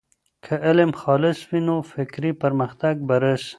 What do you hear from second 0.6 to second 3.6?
علم خالص وي، نو فکري پرمختګ به راسي.